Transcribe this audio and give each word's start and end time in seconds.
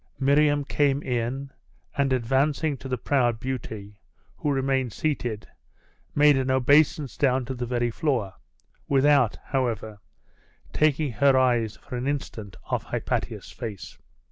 Miriam 0.19 0.63
came 0.65 1.03
in, 1.03 1.51
and 1.95 2.11
advancing 2.11 2.75
to 2.75 2.87
the 2.87 2.97
proud 2.97 3.39
beauty, 3.39 3.99
who 4.37 4.51
remained 4.51 4.93
seated, 4.93 5.47
made 6.15 6.35
an 6.35 6.49
obeisance 6.49 7.15
down 7.15 7.45
to 7.45 7.53
the 7.53 7.67
very 7.67 7.91
floor, 7.91 8.33
without, 8.87 9.37
however, 9.49 9.99
taking 10.73 11.11
her 11.11 11.37
eyes 11.37 11.75
for 11.75 11.97
an 11.97 12.07
instant 12.07 12.55
off 12.63 12.81
Hypatia's 12.85 13.51
face. 13.51 13.99